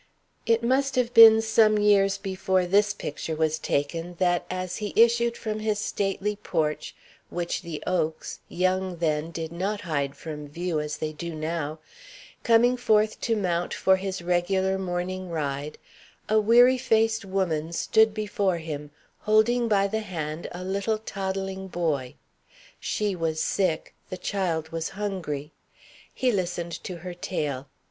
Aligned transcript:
It 0.47 0.63
must 0.63 0.95
have 0.95 1.13
been 1.13 1.43
some 1.43 1.77
years 1.77 2.17
before 2.17 2.65
this 2.65 2.91
picture 2.91 3.35
was 3.35 3.59
taken, 3.59 4.15
that, 4.15 4.47
as 4.49 4.77
he 4.77 4.93
issued 4.95 5.37
from 5.37 5.59
his 5.59 5.77
stately 5.77 6.35
porch, 6.37 6.95
which 7.29 7.61
the 7.61 7.83
oaks, 7.85 8.39
young 8.49 8.95
then, 8.97 9.29
did 9.29 9.51
not 9.51 9.81
hide 9.81 10.15
from 10.15 10.47
view 10.47 10.79
as 10.79 10.97
they 10.97 11.13
do 11.13 11.35
now, 11.35 11.77
coming 12.41 12.77
forth 12.77 13.21
to 13.21 13.35
mount 13.35 13.75
for 13.75 13.97
his 13.97 14.23
regular 14.23 14.79
morning 14.79 15.29
ride, 15.29 15.77
a 16.27 16.39
weary 16.41 16.79
faced 16.79 17.23
woman 17.23 17.71
stood 17.71 18.11
before 18.11 18.57
him, 18.57 18.89
holding 19.19 19.67
by 19.67 19.85
the 19.85 19.99
hand 19.99 20.47
a 20.51 20.63
little 20.63 20.97
toddling 20.97 21.67
boy. 21.67 22.15
She 22.79 23.15
was 23.15 23.39
sick; 23.39 23.93
the 24.09 24.17
child 24.17 24.69
was 24.69 24.89
hungry. 24.97 25.51
He 26.11 26.31
listened 26.31 26.83
to 26.85 26.95
her 27.05 27.13
tale. 27.13 27.67